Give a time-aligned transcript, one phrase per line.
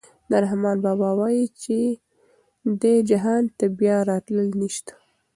[0.43, 1.77] رحمان بابا وايي چې
[2.81, 4.93] دې جهان ته بیا راتلل نشته.